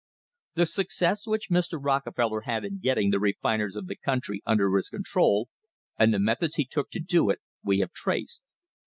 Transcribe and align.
The 0.55 0.65
success 0.65 1.27
which 1.27 1.51
Mr. 1.51 1.77
Rockefeller 1.79 2.41
had 2.41 2.65
in 2.65 2.79
getting 2.79 3.11
the 3.11 3.19
refiners 3.19 3.75
of 3.75 3.85
the 3.85 3.95
country 3.95 4.41
under 4.47 4.75
his 4.75 4.89
control, 4.89 5.47
and 5.95 6.11
the 6.11 6.17
methods 6.17 6.55
he 6.55 6.65
took 6.65 6.89
to 6.89 6.99
do 6.99 7.29
it, 7.29 7.39
we 7.63 7.81
have 7.81 7.91
traced. 7.93 8.41